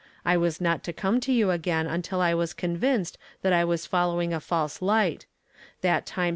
I 0.25 0.35
was 0.35 0.59
not 0.59 0.83
to 0.85 0.93
come 0.93 1.19
to 1.19 1.31
you 1.31 1.51
again 1.51 1.85
until 1.85 2.21
I 2.21 2.33
was 2.33 2.55
convinced 2.55 3.19
that 3.43 3.53
I 3.53 3.63
was 3.63 3.85
following 3.85 4.33
a 4.33 4.39
false 4.39 4.81
light, 4.81 5.27
mat 5.83 6.07
time 6.07 6.29
h? 6.29 6.29